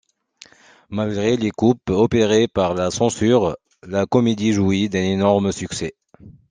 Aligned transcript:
Malgré 0.89 1.37
les 1.37 1.51
coupes 1.51 1.91
opérées 1.91 2.47
par 2.47 2.73
la 2.73 2.89
censure, 2.89 3.55
la 3.83 4.07
comédie 4.07 4.51
jouit 4.51 4.89
d'un 4.89 4.97
énorme 5.03 5.51
succès. 5.51 5.93